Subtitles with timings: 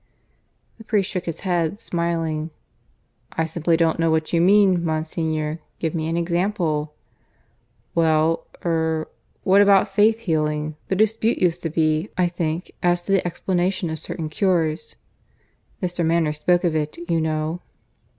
[0.79, 2.49] The priest shook his head, smiling.
[3.33, 5.59] "I simply don't know what you mean, Monsignor.
[5.77, 6.95] Give me an example."
[7.93, 8.47] "Well...
[8.65, 9.07] er...
[9.43, 10.75] what about Faith healing?
[10.87, 14.95] The dispute used to be, I think, as to the explanation of certain cures.
[15.83, 16.03] (Mr.
[16.03, 17.61] Manners spoke of it, you know.)